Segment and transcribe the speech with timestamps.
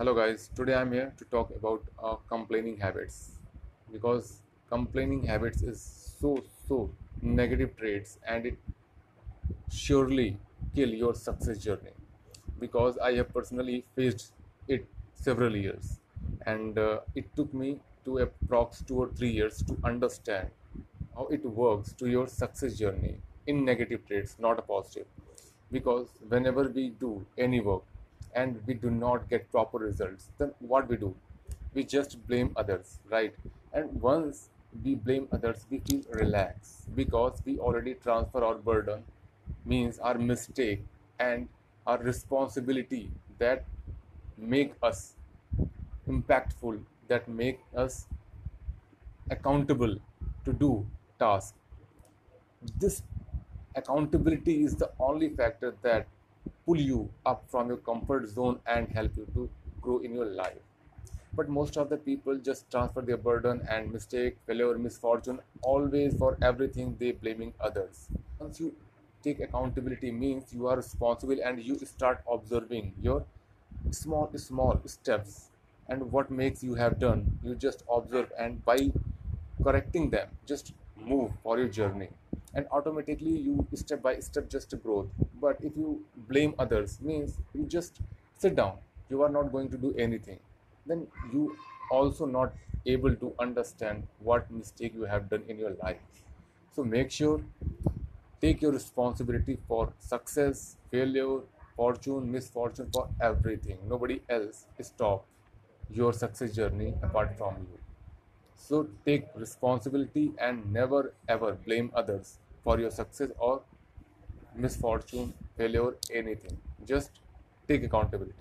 [0.00, 0.48] hello guys.
[0.56, 3.32] Today i'm here to talk about uh, complaining habits
[3.92, 5.82] because complaining habits is
[6.20, 6.30] so
[6.68, 6.78] so
[7.20, 8.56] negative traits and it
[9.80, 10.38] surely
[10.74, 11.92] kill your success journey
[12.64, 14.32] because i have personally faced
[14.68, 14.86] it
[15.26, 15.92] several years
[16.46, 20.48] and uh, it took me to approx 2 or 3 years to understand
[21.14, 25.08] how it works to your success journey in negative traits not a positive
[25.70, 27.82] because whenever we do any work
[28.34, 31.14] and we do not get proper results then what we do?
[31.74, 33.34] We just blame others right?
[33.72, 34.50] And once
[34.84, 39.04] we blame others we feel relaxed because we already transfer our burden
[39.64, 40.84] means our mistake
[41.18, 41.48] and
[41.86, 43.64] our responsibility that
[44.36, 45.14] make us
[46.08, 48.06] impactful that make us
[49.30, 49.96] accountable
[50.44, 50.86] to do
[51.18, 51.54] task.
[52.78, 53.02] This
[53.74, 56.06] accountability is the only factor that
[56.70, 60.58] pull you up from your comfort zone and help you to grow in your life.
[61.32, 66.36] But most of the people just transfer their burden and mistake failure misfortune always for
[66.42, 68.08] everything they blaming others.
[68.38, 68.74] Once you
[69.22, 73.24] take accountability means you are responsible and you start observing your
[73.90, 75.50] small small steps
[75.88, 77.38] and what makes you have done.
[77.44, 78.78] You just observe and by
[79.62, 82.10] correcting them just move for your journey
[82.54, 85.08] and automatically you step by step just growth
[85.44, 88.00] but if you blame others means you just
[88.38, 88.78] sit down.
[89.10, 90.38] You are not going to do anything.
[90.86, 91.56] Then you
[91.90, 92.54] also not
[92.86, 96.22] able to understand what mistake you have done in your life.
[96.70, 97.44] So make sure
[98.40, 101.40] take your responsibility for success failure
[101.76, 103.78] fortune misfortune for everything.
[103.88, 105.26] Nobody else stop
[105.90, 107.78] your success journey apart from you
[108.66, 113.64] so take responsibility and never ever blame others for your success or
[114.54, 116.60] misfortune, failure, anything.
[116.84, 117.20] Just
[117.68, 118.34] take accountability.